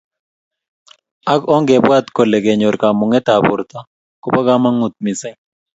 [1.33, 3.79] ak onge bwat kole kenyor kamunget eng borto
[4.21, 5.37] kobo kamangut mising